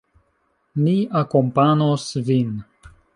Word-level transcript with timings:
Mi 0.85 0.95
akompanos 1.19 2.07
vin. 2.31 2.51